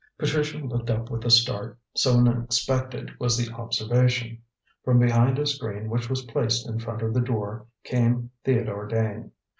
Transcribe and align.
Patricia 0.17 0.57
looked 0.57 0.89
up 0.89 1.11
with 1.11 1.25
a 1.25 1.29
start, 1.29 1.77
so 1.93 2.17
unexpected 2.17 3.11
was 3.19 3.37
the 3.37 3.53
observation. 3.53 4.41
From 4.83 4.97
behind 4.97 5.37
a 5.37 5.45
screen 5.45 5.91
which 5.91 6.09
was 6.09 6.23
placed 6.23 6.67
in 6.67 6.79
front 6.79 7.03
of 7.03 7.13
the 7.13 7.21
door 7.21 7.67
came 7.83 8.31
Theodore 8.43 8.87
Dane. 8.87 9.31